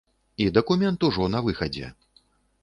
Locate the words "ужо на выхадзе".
1.09-1.93